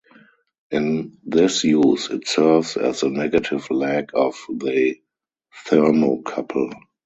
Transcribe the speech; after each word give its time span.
In 0.71 1.19
this 1.25 1.63
use, 1.63 2.09
it 2.09 2.27
serves 2.27 2.75
as 2.75 3.01
the 3.01 3.09
negative 3.11 3.69
leg 3.69 4.09
of 4.15 4.33
the 4.49 4.95
thermocouple. 5.67 6.71